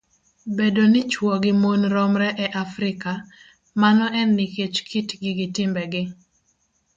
Bedo 0.57 0.81
ni 0.93 1.01
chwo 1.11 1.33
gi 1.43 1.51
mon 1.61 1.81
romre 1.93 2.27
e 2.45 2.47
Afrika, 2.63 3.11
mano 3.81 4.05
en 4.19 4.29
nikech 4.37 4.77
kitgi 4.89 5.29
gi 5.37 5.47
timbegi 5.55 6.03